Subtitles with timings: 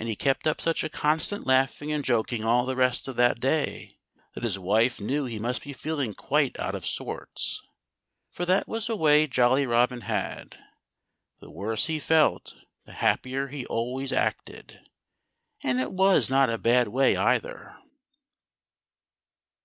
[0.00, 3.38] And he kept up such a constant laughing and joking all the rest of that
[3.38, 4.00] day
[4.32, 7.62] that his wife knew he must be feeling quite out of sorts.
[8.32, 10.58] For that was a way Jolly Robin had.
[11.38, 14.80] The worse he felt, the happier he always acted.
[15.62, 17.76] And it was not a bad way, either.